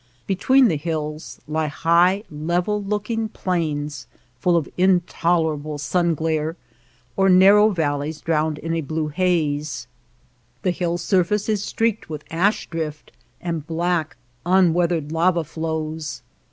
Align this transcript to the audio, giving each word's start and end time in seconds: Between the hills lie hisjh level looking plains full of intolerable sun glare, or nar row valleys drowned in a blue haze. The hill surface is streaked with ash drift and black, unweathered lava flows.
Between 0.25 0.67
the 0.67 0.77
hills 0.77 1.39
lie 1.47 1.69
hisjh 1.69 2.23
level 2.31 2.81
looking 2.83 3.29
plains 3.29 4.07
full 4.39 4.57
of 4.57 4.67
intolerable 4.75 5.77
sun 5.77 6.15
glare, 6.15 6.57
or 7.15 7.29
nar 7.29 7.53
row 7.53 7.69
valleys 7.69 8.19
drowned 8.19 8.57
in 8.57 8.73
a 8.73 8.81
blue 8.81 9.09
haze. 9.09 9.85
The 10.63 10.71
hill 10.71 10.97
surface 10.97 11.47
is 11.47 11.63
streaked 11.63 12.09
with 12.09 12.23
ash 12.31 12.65
drift 12.65 13.11
and 13.41 13.67
black, 13.67 14.17
unweathered 14.43 15.11
lava 15.11 15.43
flows. 15.43 16.23